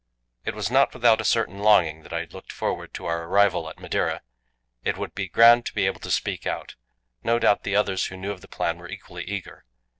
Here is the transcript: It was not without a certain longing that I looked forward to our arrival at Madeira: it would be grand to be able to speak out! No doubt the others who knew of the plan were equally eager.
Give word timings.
It 0.45 0.55
was 0.55 0.71
not 0.71 0.95
without 0.95 1.21
a 1.21 1.23
certain 1.23 1.59
longing 1.59 2.01
that 2.01 2.11
I 2.11 2.23
looked 2.23 2.51
forward 2.51 2.91
to 2.95 3.05
our 3.05 3.25
arrival 3.25 3.69
at 3.69 3.77
Madeira: 3.77 4.23
it 4.83 4.97
would 4.97 5.13
be 5.13 5.27
grand 5.27 5.63
to 5.67 5.75
be 5.75 5.85
able 5.85 5.99
to 5.99 6.09
speak 6.09 6.47
out! 6.47 6.73
No 7.23 7.37
doubt 7.37 7.61
the 7.63 7.75
others 7.75 8.07
who 8.07 8.17
knew 8.17 8.31
of 8.31 8.41
the 8.41 8.47
plan 8.47 8.79
were 8.79 8.89
equally 8.89 9.23
eager. 9.25 9.63